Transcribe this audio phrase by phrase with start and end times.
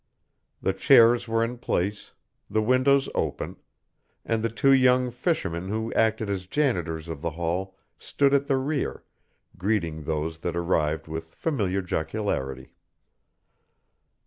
[0.63, 2.13] The chairs were in place,
[2.49, 3.57] the windows open,
[4.25, 8.57] and the two young fishermen who acted as janitors of the hall stood at the
[8.57, 9.03] rear,
[9.59, 12.73] greeting those that arrived with familiar jocularity.